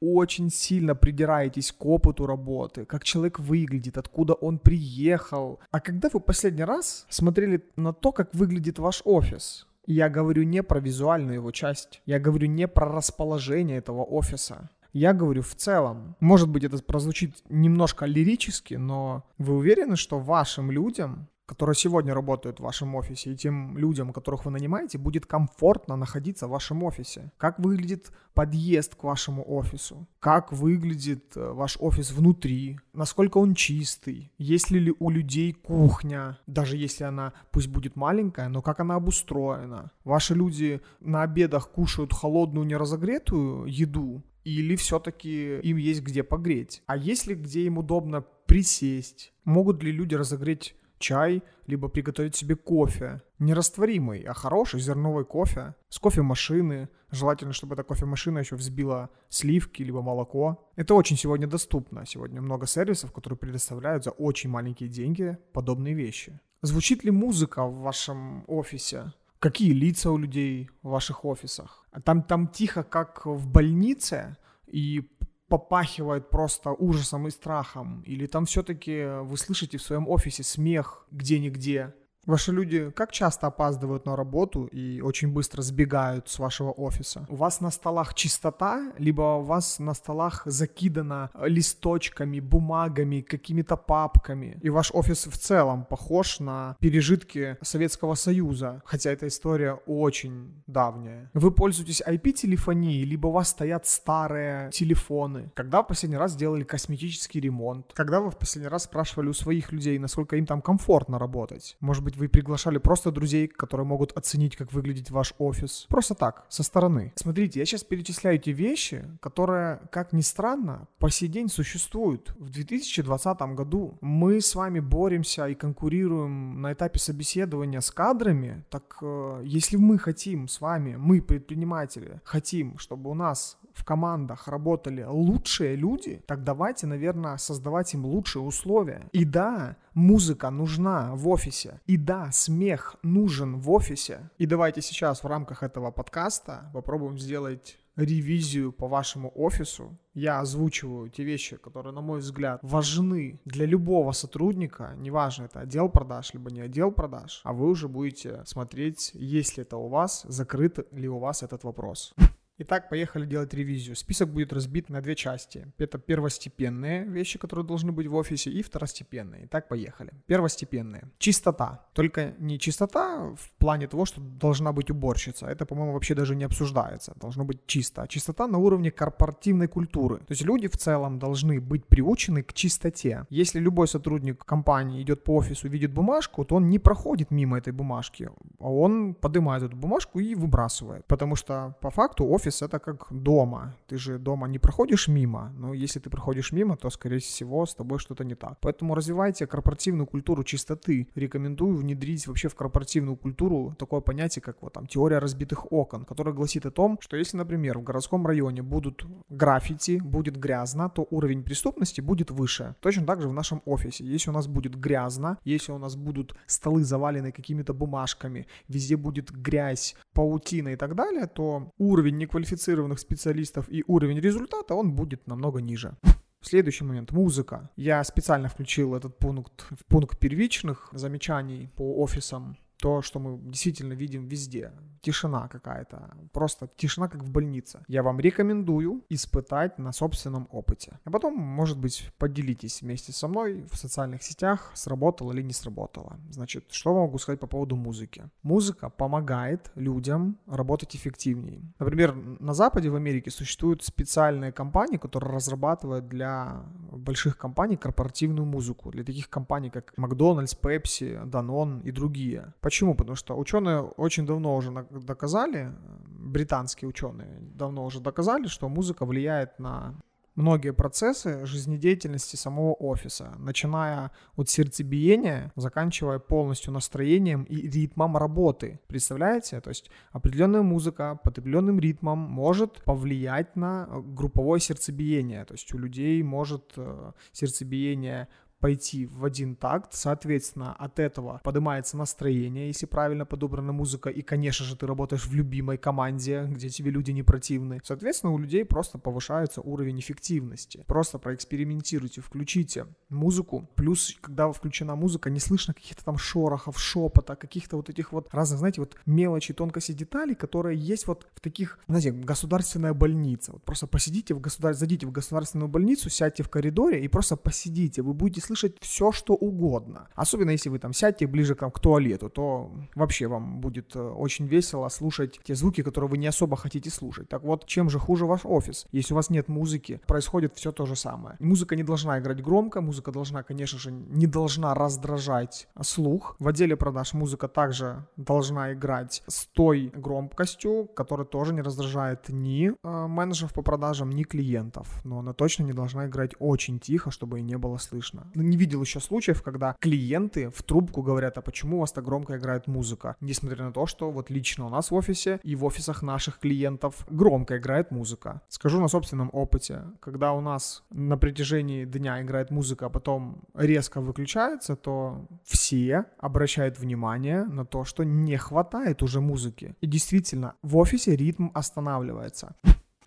очень-очень 0.00 0.50
сильно 0.50 0.94
придираетесь 0.94 1.72
к 1.72 1.86
опыту 1.86 2.26
работы, 2.26 2.84
как 2.84 3.04
человек 3.04 3.38
выглядит, 3.38 3.98
откуда 3.98 4.34
он 4.34 4.58
приехал. 4.58 5.60
А 5.70 5.80
когда 5.80 6.08
вы 6.12 6.20
последний 6.20 6.64
раз 6.64 7.06
смотрели 7.08 7.64
на 7.76 7.92
то, 7.92 8.12
как 8.12 8.34
выглядит 8.34 8.78
ваш 8.78 9.02
офис? 9.04 9.66
Я 9.86 10.08
говорю 10.08 10.42
не 10.42 10.62
про 10.62 10.80
визуальную 10.80 11.36
его 11.36 11.50
часть, 11.50 12.02
я 12.06 12.18
говорю 12.18 12.46
не 12.46 12.68
про 12.68 12.86
расположение 12.86 13.78
этого 13.78 14.04
офиса. 14.04 14.68
Я 14.92 15.12
говорю 15.12 15.42
в 15.42 15.54
целом. 15.54 16.16
Может 16.20 16.48
быть, 16.48 16.64
это 16.64 16.82
прозвучит 16.82 17.36
немножко 17.48 18.06
лирически, 18.06 18.74
но 18.74 19.24
вы 19.38 19.56
уверены, 19.56 19.96
что 19.96 20.18
вашим 20.18 20.70
людям 20.70 21.28
которые 21.48 21.74
сегодня 21.74 22.12
работают 22.12 22.60
в 22.60 22.62
вашем 22.62 22.94
офисе, 22.94 23.32
и 23.32 23.36
тем 23.36 23.78
людям, 23.78 24.12
которых 24.12 24.44
вы 24.44 24.50
нанимаете, 24.50 24.98
будет 24.98 25.24
комфортно 25.24 25.96
находиться 25.96 26.46
в 26.46 26.50
вашем 26.50 26.82
офисе. 26.82 27.32
Как 27.38 27.58
выглядит 27.58 28.12
подъезд 28.34 28.94
к 28.94 29.02
вашему 29.02 29.42
офису? 29.50 30.06
Как 30.20 30.52
выглядит 30.52 31.32
э, 31.36 31.52
ваш 31.52 31.78
офис 31.80 32.12
внутри? 32.12 32.78
Насколько 32.92 33.38
он 33.38 33.54
чистый? 33.54 34.30
Есть 34.36 34.70
ли 34.70 34.94
у 34.98 35.08
людей 35.08 35.54
кухня? 35.54 36.38
Даже 36.46 36.76
если 36.76 37.04
она 37.04 37.32
пусть 37.50 37.68
будет 37.68 37.96
маленькая, 37.96 38.48
но 38.48 38.60
как 38.60 38.80
она 38.80 38.96
обустроена? 38.96 39.90
Ваши 40.04 40.34
люди 40.34 40.82
на 41.00 41.22
обедах 41.22 41.70
кушают 41.70 42.12
холодную 42.12 42.66
неразогретую 42.66 43.64
еду? 43.64 44.22
Или 44.44 44.76
все-таки 44.76 45.60
им 45.60 45.78
есть 45.78 46.02
где 46.02 46.22
погреть? 46.22 46.82
А 46.86 46.96
если 46.96 47.34
где 47.34 47.62
им 47.62 47.78
удобно 47.78 48.22
присесть? 48.46 49.32
Могут 49.44 49.82
ли 49.82 49.92
люди 49.92 50.14
разогреть 50.14 50.74
чай, 50.98 51.42
либо 51.66 51.88
приготовить 51.88 52.36
себе 52.36 52.56
кофе. 52.56 53.22
Не 53.38 53.54
растворимый, 53.54 54.22
а 54.22 54.34
хороший 54.34 54.80
зерновой 54.80 55.24
кофе. 55.24 55.74
С 55.88 55.98
кофемашины. 55.98 56.88
Желательно, 57.10 57.52
чтобы 57.52 57.74
эта 57.74 57.82
кофемашина 57.82 58.38
еще 58.40 58.56
взбила 58.56 59.10
сливки, 59.28 59.82
либо 59.82 60.02
молоко. 60.02 60.70
Это 60.76 60.94
очень 60.94 61.16
сегодня 61.16 61.46
доступно. 61.46 62.06
Сегодня 62.06 62.42
много 62.42 62.66
сервисов, 62.66 63.12
которые 63.12 63.38
предоставляют 63.38 64.04
за 64.04 64.10
очень 64.10 64.50
маленькие 64.50 64.88
деньги 64.88 65.38
подобные 65.52 65.94
вещи. 65.94 66.40
Звучит 66.62 67.04
ли 67.04 67.10
музыка 67.10 67.64
в 67.64 67.80
вашем 67.80 68.44
офисе? 68.46 69.12
Какие 69.38 69.72
лица 69.72 70.10
у 70.10 70.18
людей 70.18 70.68
в 70.82 70.88
ваших 70.88 71.24
офисах? 71.24 71.86
Там, 72.04 72.22
там 72.22 72.48
тихо, 72.48 72.82
как 72.82 73.24
в 73.26 73.46
больнице, 73.46 74.36
и 74.66 75.08
попахивает 75.48 76.30
просто 76.30 76.70
ужасом 76.70 77.26
и 77.26 77.30
страхом? 77.30 78.02
Или 78.06 78.26
там 78.26 78.46
все-таки 78.46 79.04
вы 79.22 79.36
слышите 79.36 79.78
в 79.78 79.82
своем 79.82 80.08
офисе 80.08 80.42
смех 80.42 81.06
где-нигде? 81.10 81.94
Ваши 82.28 82.52
люди 82.52 82.90
как 82.90 83.10
часто 83.10 83.46
опаздывают 83.46 84.04
на 84.04 84.14
работу 84.14 84.66
и 84.66 85.00
очень 85.00 85.32
быстро 85.32 85.62
сбегают 85.62 86.28
с 86.28 86.38
вашего 86.38 86.72
офиса? 86.72 87.24
У 87.30 87.36
вас 87.36 87.62
на 87.62 87.70
столах 87.70 88.12
чистота, 88.12 88.92
либо 88.98 89.38
у 89.38 89.42
вас 89.44 89.78
на 89.78 89.94
столах 89.94 90.42
закидано 90.44 91.30
листочками, 91.40 92.40
бумагами, 92.40 93.22
какими-то 93.22 93.78
папками, 93.78 94.58
и 94.60 94.68
ваш 94.68 94.90
офис 94.92 95.26
в 95.26 95.38
целом 95.38 95.86
похож 95.86 96.38
на 96.38 96.76
пережитки 96.80 97.56
Советского 97.62 98.14
Союза, 98.14 98.82
хотя 98.84 99.10
эта 99.10 99.26
история 99.26 99.80
очень 99.86 100.62
давняя. 100.66 101.30
Вы 101.32 101.50
пользуетесь 101.50 102.02
IP-телефонией, 102.06 103.04
либо 103.04 103.28
у 103.28 103.30
вас 103.30 103.48
стоят 103.48 103.86
старые 103.86 104.70
телефоны. 104.70 105.50
Когда 105.54 105.82
в 105.82 105.86
последний 105.86 106.18
раз 106.18 106.36
делали 106.36 106.64
косметический 106.64 107.40
ремонт? 107.40 107.90
Когда 107.94 108.20
вы 108.20 108.30
в 108.30 108.36
последний 108.36 108.68
раз 108.68 108.82
спрашивали 108.84 109.28
у 109.28 109.32
своих 109.32 109.72
людей, 109.72 109.98
насколько 109.98 110.36
им 110.36 110.44
там 110.44 110.60
комфортно 110.60 111.18
работать? 111.18 111.74
Может 111.80 112.04
быть, 112.04 112.17
вы 112.18 112.28
приглашали 112.28 112.78
просто 112.78 113.10
друзей, 113.10 113.46
которые 113.46 113.86
могут 113.86 114.12
оценить, 114.16 114.56
как 114.56 114.72
выглядит 114.72 115.10
ваш 115.10 115.34
офис. 115.38 115.86
Просто 115.88 116.14
так, 116.14 116.44
со 116.48 116.62
стороны. 116.62 117.12
Смотрите, 117.14 117.60
я 117.60 117.66
сейчас 117.66 117.84
перечисляю 117.84 118.38
те 118.38 118.52
вещи, 118.52 119.04
которые, 119.20 119.80
как 119.90 120.12
ни 120.12 120.20
странно, 120.22 120.88
по 120.98 121.10
сей 121.10 121.28
день 121.28 121.48
существуют. 121.48 122.34
В 122.38 122.50
2020 122.50 123.40
году 123.54 123.98
мы 124.00 124.40
с 124.40 124.54
вами 124.54 124.80
боремся 124.80 125.48
и 125.48 125.54
конкурируем 125.54 126.60
на 126.60 126.72
этапе 126.72 126.98
собеседования 126.98 127.80
с 127.80 127.90
кадрами. 127.90 128.64
Так 128.68 128.98
э, 129.02 129.42
если 129.44 129.76
мы 129.76 129.98
хотим 129.98 130.48
с 130.48 130.60
вами, 130.60 130.96
мы 130.96 131.22
предприниматели, 131.22 132.20
хотим, 132.24 132.78
чтобы 132.78 133.10
у 133.10 133.14
нас 133.14 133.58
в 133.78 133.84
командах 133.84 134.48
работали 134.48 135.04
лучшие 135.04 135.76
люди, 135.76 136.20
так 136.26 136.42
давайте, 136.42 136.86
наверное, 136.86 137.36
создавать 137.36 137.94
им 137.94 138.04
лучшие 138.04 138.42
условия. 138.42 139.08
И 139.12 139.24
да, 139.24 139.76
музыка 139.94 140.50
нужна 140.50 141.14
в 141.14 141.28
офисе. 141.28 141.80
И 141.86 141.96
да, 141.96 142.30
смех 142.32 142.96
нужен 143.02 143.58
в 143.58 143.70
офисе. 143.70 144.30
И 144.38 144.46
давайте 144.46 144.82
сейчас 144.82 145.22
в 145.22 145.26
рамках 145.26 145.62
этого 145.62 145.92
подкаста 145.92 146.70
попробуем 146.74 147.18
сделать 147.18 147.78
ревизию 147.98 148.72
по 148.72 148.86
вашему 148.86 149.32
офису, 149.34 149.98
я 150.14 150.40
озвучиваю 150.40 151.10
те 151.10 151.24
вещи, 151.24 151.56
которые, 151.56 151.92
на 151.92 152.00
мой 152.00 152.20
взгляд, 152.20 152.60
важны 152.62 153.40
для 153.44 153.66
любого 153.66 154.12
сотрудника, 154.12 154.94
неважно, 154.96 155.44
это 155.44 155.60
отдел 155.60 155.88
продаж, 155.88 156.32
либо 156.32 156.50
не 156.50 156.60
отдел 156.60 156.92
продаж, 156.92 157.40
а 157.44 157.52
вы 157.52 157.68
уже 157.68 157.88
будете 157.88 158.42
смотреть, 158.44 159.10
есть 159.14 159.56
ли 159.56 159.62
это 159.62 159.76
у 159.76 159.88
вас, 159.88 160.24
закрыт 160.28 160.92
ли 160.92 161.08
у 161.08 161.18
вас 161.18 161.42
этот 161.42 161.64
вопрос. 161.64 162.14
Итак, 162.60 162.88
поехали 162.88 163.24
делать 163.24 163.54
ревизию. 163.54 163.94
Список 163.94 164.30
будет 164.30 164.52
разбит 164.52 164.88
на 164.88 165.00
две 165.00 165.14
части. 165.14 165.72
Это 165.78 165.96
первостепенные 165.98 167.04
вещи, 167.04 167.38
которые 167.38 167.64
должны 167.64 167.92
быть 167.92 168.08
в 168.08 168.14
офисе, 168.16 168.50
и 168.50 168.62
второстепенные. 168.62 169.44
Итак, 169.44 169.68
поехали. 169.68 170.12
Первостепенные. 170.26 171.02
Чистота. 171.18 171.86
Только 171.92 172.34
не 172.40 172.58
чистота 172.58 173.32
в 173.36 173.50
плане 173.58 173.86
того, 173.86 174.06
что 174.06 174.20
должна 174.20 174.72
быть 174.72 174.90
уборщица. 174.90 175.46
Это, 175.46 175.66
по-моему, 175.66 175.92
вообще 175.92 176.14
даже 176.14 176.34
не 176.34 176.44
обсуждается. 176.44 177.14
Должно 177.20 177.44
быть 177.44 177.60
чисто. 177.66 178.02
А 178.02 178.08
чистота 178.08 178.48
на 178.48 178.58
уровне 178.58 178.90
корпоративной 178.90 179.68
культуры. 179.68 180.16
То 180.16 180.32
есть 180.32 180.42
люди 180.42 180.66
в 180.66 180.76
целом 180.76 181.18
должны 181.18 181.60
быть 181.60 181.86
приучены 181.86 182.42
к 182.42 182.52
чистоте. 182.52 183.24
Если 183.30 183.60
любой 183.60 183.86
сотрудник 183.86 184.44
компании 184.44 185.00
идет 185.00 185.22
по 185.22 185.36
офису, 185.36 185.68
видит 185.68 185.92
бумажку, 185.92 186.44
то 186.44 186.56
он 186.56 186.68
не 186.68 186.80
проходит 186.80 187.30
мимо 187.30 187.56
этой 187.56 187.72
бумажки, 187.72 188.30
а 188.58 188.68
он 188.68 189.14
поднимает 189.14 189.62
эту 189.62 189.76
бумажку 189.76 190.18
и 190.18 190.34
выбрасывает. 190.34 191.06
Потому 191.06 191.36
что 191.36 191.76
по 191.80 191.90
факту 191.90 192.26
офис 192.26 192.47
офис 192.48 192.62
это 192.62 192.78
как 192.78 193.06
дома. 193.10 193.74
Ты 193.86 193.98
же 193.98 194.18
дома 194.18 194.48
не 194.48 194.58
проходишь 194.58 195.08
мимо, 195.08 195.52
но 195.58 195.74
если 195.74 196.00
ты 196.00 196.10
проходишь 196.10 196.52
мимо, 196.52 196.76
то, 196.76 196.90
скорее 196.90 197.18
всего, 197.18 197.66
с 197.66 197.74
тобой 197.74 197.98
что-то 197.98 198.24
не 198.24 198.34
так. 198.34 198.58
Поэтому 198.60 198.94
развивайте 198.94 199.46
корпоративную 199.46 200.06
культуру 200.06 200.44
чистоты. 200.44 201.06
Рекомендую 201.14 201.76
внедрить 201.76 202.26
вообще 202.26 202.48
в 202.48 202.54
корпоративную 202.54 203.16
культуру 203.16 203.74
такое 203.78 204.00
понятие, 204.00 204.42
как 204.42 204.62
вот 204.62 204.72
там 204.72 204.86
теория 204.86 205.20
разбитых 205.20 205.72
окон, 205.72 206.04
которая 206.04 206.34
гласит 206.34 206.66
о 206.66 206.70
том, 206.70 206.98
что 207.00 207.16
если, 207.16 207.38
например, 207.38 207.78
в 207.78 207.82
городском 207.82 208.26
районе 208.26 208.62
будут 208.62 209.04
граффити, 209.28 209.98
будет 209.98 210.36
грязно, 210.36 210.88
то 210.88 211.06
уровень 211.10 211.42
преступности 211.42 212.02
будет 212.02 212.30
выше. 212.30 212.74
Точно 212.80 213.06
так 213.06 213.20
же 213.20 213.28
в 213.28 213.32
нашем 213.32 213.62
офисе. 213.66 214.04
Если 214.04 214.30
у 214.30 214.34
нас 214.34 214.46
будет 214.46 214.74
грязно, 214.74 215.36
если 215.44 215.72
у 215.72 215.78
нас 215.78 215.96
будут 215.96 216.34
столы 216.46 216.84
завалены 216.84 217.32
какими-то 217.32 217.74
бумажками, 217.74 218.46
везде 218.68 218.96
будет 218.96 219.30
грязь, 219.30 219.96
паутина 220.12 220.68
и 220.68 220.76
так 220.76 220.94
далее, 220.94 221.26
то 221.26 221.72
уровень 221.78 222.16
неквалифицированности 222.16 222.37
квалифицированных 222.38 222.98
специалистов 222.98 223.66
и 223.68 223.84
уровень 223.86 224.20
результата, 224.20 224.74
он 224.74 224.92
будет 224.92 225.26
намного 225.26 225.60
ниже. 225.60 225.96
Следующий 226.40 226.84
момент– 226.84 227.10
музыка. 227.12 227.70
Я 227.76 228.04
специально 228.04 228.48
включил 228.48 228.94
этот 228.94 229.18
пункт 229.18 229.66
в 229.70 229.84
пункт 229.86 230.18
первичных 230.20 230.88
замечаний 230.92 231.68
по 231.76 232.00
офисам 232.00 232.56
то, 232.76 233.02
что 233.02 233.18
мы 233.18 233.38
действительно 233.50 233.94
видим 233.94 234.28
везде. 234.28 234.70
Тишина 235.00 235.48
какая-то. 235.48 236.16
Просто 236.32 236.68
тишина, 236.76 237.08
как 237.08 237.22
в 237.22 237.30
больнице. 237.30 237.80
Я 237.88 238.02
вам 238.02 238.20
рекомендую 238.20 239.02
испытать 239.08 239.78
на 239.78 239.92
собственном 239.92 240.48
опыте. 240.50 240.98
А 241.04 241.10
потом, 241.10 241.34
может 241.34 241.78
быть, 241.78 242.10
поделитесь 242.18 242.82
вместе 242.82 243.12
со 243.12 243.28
мной 243.28 243.66
в 243.70 243.76
социальных 243.76 244.22
сетях, 244.22 244.70
сработало 244.74 245.32
или 245.32 245.42
не 245.42 245.52
сработало. 245.52 246.18
Значит, 246.30 246.64
что 246.70 246.94
могу 246.94 247.18
сказать 247.18 247.40
по 247.40 247.46
поводу 247.46 247.76
музыки? 247.76 248.28
Музыка 248.42 248.90
помогает 248.90 249.70
людям 249.74 250.36
работать 250.46 250.96
эффективнее. 250.96 251.62
Например, 251.78 252.14
на 252.14 252.54
Западе, 252.54 252.90
в 252.90 252.96
Америке, 252.96 253.30
существуют 253.30 253.82
специальные 253.82 254.52
компании, 254.52 254.96
которые 254.96 255.34
разрабатывают 255.34 256.08
для 256.08 256.62
больших 256.92 257.38
компаний 257.38 257.76
корпоративную 257.76 258.46
музыку. 258.46 258.90
Для 258.90 259.04
таких 259.04 259.28
компаний, 259.30 259.70
как 259.70 259.92
Макдональдс, 259.96 260.54
Пепси, 260.54 261.20
Данон 261.24 261.80
и 261.80 261.90
другие. 261.90 262.52
Почему? 262.60 262.94
Потому 262.94 263.16
что 263.16 263.38
ученые 263.38 263.80
очень 263.80 264.26
давно 264.26 264.56
уже 264.56 264.70
доказали, 264.90 265.72
британские 266.08 266.88
ученые 266.88 267.38
давно 267.40 267.84
уже 267.84 268.00
доказали, 268.00 268.46
что 268.46 268.68
музыка 268.68 269.04
влияет 269.04 269.58
на 269.58 269.94
многие 270.38 270.72
процессы 270.72 271.44
жизнедеятельности 271.46 272.36
самого 272.36 272.72
офиса, 272.74 273.34
начиная 273.38 274.12
от 274.36 274.48
сердцебиения, 274.48 275.52
заканчивая 275.56 276.20
полностью 276.20 276.72
настроением 276.72 277.42
и 277.42 277.68
ритмом 277.68 278.16
работы. 278.16 278.78
Представляете? 278.86 279.60
То 279.60 279.70
есть 279.70 279.90
определенная 280.12 280.62
музыка 280.62 281.18
под 281.24 281.38
определенным 281.38 281.80
ритмом 281.80 282.18
может 282.18 282.84
повлиять 282.84 283.56
на 283.56 283.88
групповое 283.90 284.60
сердцебиение. 284.60 285.44
То 285.44 285.54
есть 285.54 285.74
у 285.74 285.78
людей 285.78 286.22
может 286.22 286.72
э, 286.76 287.12
сердцебиение 287.32 288.28
пойти 288.60 289.06
в 289.06 289.24
один 289.24 289.56
такт, 289.56 289.94
соответственно, 289.94 290.74
от 290.74 290.98
этого 290.98 291.40
поднимается 291.44 291.96
настроение, 291.96 292.68
если 292.68 292.86
правильно 292.86 293.24
подобрана 293.24 293.72
музыка, 293.72 294.10
и, 294.10 294.22
конечно 294.22 294.64
же, 294.64 294.76
ты 294.76 294.86
работаешь 294.86 295.26
в 295.26 295.34
любимой 295.34 295.78
команде, 295.78 296.46
где 296.48 296.68
тебе 296.68 296.90
люди 296.90 297.10
не 297.10 297.22
противны. 297.22 297.80
Соответственно, 297.84 298.32
у 298.32 298.38
людей 298.38 298.64
просто 298.64 298.98
повышается 298.98 299.60
уровень 299.60 300.00
эффективности. 300.00 300.84
Просто 300.86 301.18
проэкспериментируйте, 301.18 302.20
включите 302.20 302.86
музыку, 303.08 303.68
плюс, 303.74 304.16
когда 304.20 304.50
включена 304.50 304.96
музыка, 304.96 305.30
не 305.30 305.40
слышно 305.40 305.74
каких-то 305.74 306.04
там 306.04 306.18
шорохов, 306.18 306.78
шепота, 306.78 307.36
каких-то 307.36 307.76
вот 307.76 307.90
этих 307.90 308.12
вот 308.12 308.28
разных, 308.32 308.58
знаете, 308.58 308.80
вот 308.80 308.96
мелочи, 309.06 309.54
тонкости 309.54 309.92
деталей, 309.92 310.34
которые 310.34 310.78
есть 310.78 311.06
вот 311.06 311.26
в 311.34 311.40
таких, 311.40 311.78
знаете, 311.86 312.10
государственная 312.10 312.94
больница. 312.94 313.52
Вот 313.52 313.62
просто 313.62 313.86
посидите 313.86 314.34
в 314.34 314.40
государ... 314.40 314.74
зайдите 314.74 315.06
в 315.06 315.12
государственную 315.12 315.68
больницу, 315.68 316.10
сядьте 316.10 316.42
в 316.42 316.48
коридоре 316.48 317.04
и 317.04 317.08
просто 317.08 317.36
посидите, 317.36 318.02
вы 318.02 318.14
будете 318.14 318.40
слышать 318.48 318.76
все, 318.80 319.12
что 319.12 319.34
угодно. 319.34 320.08
Особенно 320.14 320.50
если 320.50 320.70
вы 320.70 320.78
там 320.78 320.92
сядьте 320.92 321.26
ближе 321.26 321.54
к, 321.54 321.70
к 321.70 321.80
туалету, 321.80 322.28
то 322.30 322.70
вообще 322.94 323.26
вам 323.26 323.60
будет 323.60 323.94
э, 323.94 324.00
очень 324.00 324.46
весело 324.46 324.88
слушать 324.88 325.40
те 325.44 325.54
звуки, 325.54 325.82
которые 325.82 326.10
вы 326.10 326.18
не 326.18 326.26
особо 326.26 326.56
хотите 326.56 326.90
слушать. 326.90 327.28
Так 327.28 327.42
вот, 327.42 327.66
чем 327.66 327.90
же 327.90 327.98
хуже 327.98 328.24
ваш 328.26 328.40
офис? 328.44 328.86
Если 328.92 329.14
у 329.14 329.16
вас 329.16 329.30
нет 329.30 329.48
музыки, 329.48 330.00
происходит 330.06 330.54
все 330.54 330.72
то 330.72 330.86
же 330.86 330.96
самое. 330.96 331.36
Музыка 331.40 331.76
не 331.76 331.82
должна 331.82 332.18
играть 332.18 332.42
громко, 332.42 332.80
музыка 332.80 333.12
должна, 333.12 333.42
конечно 333.42 333.78
же, 333.78 333.90
не 333.90 334.26
должна 334.26 334.74
раздражать 334.74 335.68
слух. 335.82 336.36
В 336.38 336.48
отделе 336.48 336.76
продаж 336.76 337.12
музыка 337.12 337.48
также 337.48 338.06
должна 338.16 338.72
играть 338.72 339.22
с 339.26 339.46
той 339.46 339.92
громкостью, 339.94 340.88
которая 340.96 341.26
тоже 341.26 341.52
не 341.52 341.60
раздражает 341.60 342.28
ни 342.28 342.70
э, 342.70 343.06
менеджеров 343.06 343.52
по 343.52 343.62
продажам, 343.62 344.10
ни 344.10 344.22
клиентов. 344.22 345.04
Но 345.04 345.18
она 345.18 345.32
точно 345.32 345.64
не 345.64 345.72
должна 345.72 346.06
играть 346.06 346.32
очень 346.38 346.78
тихо, 346.78 347.10
чтобы 347.10 347.40
и 347.40 347.42
не 347.42 347.58
было 347.58 347.76
слышно. 347.76 348.30
Ну, 348.38 348.44
не 348.44 348.56
видел 348.56 348.80
еще 348.82 349.00
случаев, 349.00 349.42
когда 349.42 349.74
клиенты 349.80 350.50
в 350.50 350.62
трубку 350.62 351.02
говорят, 351.02 351.36
а 351.38 351.42
почему 351.42 351.78
у 351.78 351.80
вас 351.80 351.90
так 351.90 352.04
громко 352.04 352.36
играет 352.36 352.68
музыка? 352.68 353.16
Несмотря 353.20 353.64
на 353.64 353.72
то, 353.72 353.86
что 353.86 354.12
вот 354.12 354.30
лично 354.30 354.66
у 354.66 354.68
нас 354.68 354.92
в 354.92 354.94
офисе 354.94 355.40
и 355.42 355.56
в 355.56 355.64
офисах 355.64 356.02
наших 356.02 356.38
клиентов 356.38 357.04
громко 357.10 357.58
играет 357.58 357.90
музыка. 357.90 358.40
Скажу 358.48 358.80
на 358.80 358.86
собственном 358.86 359.30
опыте, 359.32 359.82
когда 359.98 360.34
у 360.34 360.40
нас 360.40 360.84
на 360.90 361.18
протяжении 361.18 361.84
дня 361.84 362.22
играет 362.22 362.52
музыка, 362.52 362.86
а 362.86 362.90
потом 362.90 363.42
резко 363.54 364.00
выключается, 364.00 364.76
то 364.76 365.26
все 365.42 366.04
обращают 366.18 366.78
внимание 366.78 367.42
на 367.42 367.66
то, 367.66 367.84
что 367.84 368.04
не 368.04 368.36
хватает 368.36 369.02
уже 369.02 369.20
музыки. 369.20 369.74
И 369.80 369.88
действительно, 369.88 370.54
в 370.62 370.76
офисе 370.76 371.16
ритм 371.16 371.48
останавливается. 371.54 372.54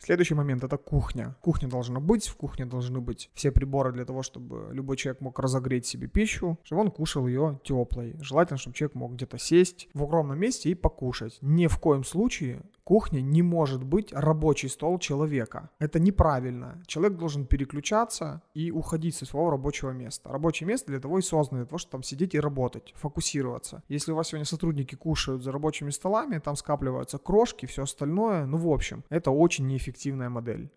Следующий 0.04 0.34
момент— 0.34 0.64
это 0.66 0.78
кухня. 0.78 1.36
Кухня 1.42 1.70
должна 1.70 2.00
быть, 2.00 2.28
в 2.28 2.36
кухне 2.36 2.66
должны 2.66 3.00
быть 3.02 3.30
все 3.36 3.52
приборы 3.52 3.92
для 3.92 4.04
того, 4.04 4.24
чтобы 4.24 4.70
любой 4.74 4.98
человек 4.98 5.22
мог 5.22 5.38
разогреть 5.38 5.86
себе 5.86 6.08
пищу, 6.08 6.58
чтобы 6.64 6.82
он 6.82 6.90
кушал 6.90 7.28
ее 7.28 7.60
теплой. 7.64 8.16
Желательно, 8.20 8.58
чтобы 8.58 8.76
человек 8.76 8.96
мог 8.96 9.14
где-то 9.14 9.38
сесть 9.38 9.90
в 9.94 10.02
укромном 10.02 10.40
месте 10.40 10.72
и 10.72 10.76
покушать. 10.76 11.38
Ни 11.42 11.68
в 11.68 11.78
коем 11.78 12.04
случае 12.04 12.64
кухня 12.92 13.22
не 13.22 13.42
может 13.42 13.86
быть 13.86 14.12
рабочий 14.12 14.68
стол 14.68 15.00
человека. 15.00 15.70
Это 15.80 15.98
неправильно. 15.98 16.84
Человек 16.88 17.18
должен 17.18 17.46
переключаться 17.46 18.42
и 18.54 18.70
уходить 18.70 19.16
со 19.16 19.26
своего 19.26 19.50
рабочего 19.50 19.92
места. 19.92 20.30
Рабочее 20.30 20.68
место 20.68 20.88
для 20.92 21.00
того 21.00 21.20
и 21.20 21.22
создано, 21.22 21.62
для 21.62 21.68
того, 21.68 21.78
чтобы 21.78 21.92
там 21.92 22.04
сидеть 22.04 22.36
и 22.36 22.40
работать, 22.42 22.94
фокусироваться. 22.98 23.82
Если 23.88 24.12
у 24.12 24.16
вас 24.16 24.28
сегодня 24.28 24.46
сотрудники 24.46 24.96
кушают 24.96 25.42
за 25.42 25.54
рабочими 25.54 25.90
столами, 25.90 26.40
там 26.40 26.58
скапливаются 26.58 27.18
крошки, 27.18 27.66
все 27.66 27.84
остальное, 27.84 28.46
ну 28.46 28.58
в 28.58 28.68
общем, 28.68 29.06
это 29.10 29.32
очень 29.32 29.68
неэффективная 29.68 30.30
модель. 30.30 30.70